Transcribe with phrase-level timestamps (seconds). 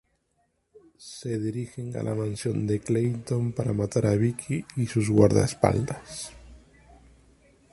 [0.97, 6.31] Se dirigen a la mansión de Clayton para matar a Vicki y sus guardaespaldas.